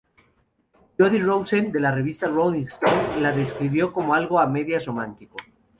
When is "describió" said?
3.31-3.93